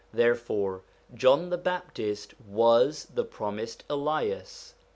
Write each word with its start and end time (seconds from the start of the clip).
Therefore 0.11 0.81
John 1.13 1.51
the 1.51 1.59
Baptist 1.59 2.33
was 2.41 3.05
the 3.13 3.23
promised 3.23 3.83
Elias. 3.87 4.73